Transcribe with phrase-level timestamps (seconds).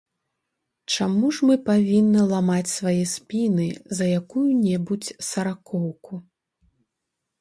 [0.93, 3.67] Чаму ж мы павінны ламаць свае спіны
[3.99, 6.13] за якую-небудзь саракоўку?